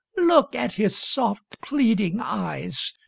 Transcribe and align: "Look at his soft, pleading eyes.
"Look 0.17 0.55
at 0.55 0.73
his 0.73 0.97
soft, 0.97 1.61
pleading 1.61 2.19
eyes. 2.21 2.95